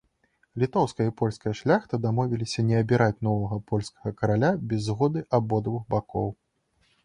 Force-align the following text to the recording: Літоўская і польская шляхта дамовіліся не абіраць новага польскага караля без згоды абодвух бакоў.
Літоўская 0.61 1.05
і 1.09 1.13
польская 1.21 1.53
шляхта 1.59 1.99
дамовіліся 2.07 2.65
не 2.71 2.81
абіраць 2.85 3.23
новага 3.29 3.61
польскага 3.69 4.09
караля 4.23 4.51
без 4.73 4.79
згоды 4.93 5.19
абодвух 5.41 5.81
бакоў. 5.97 6.27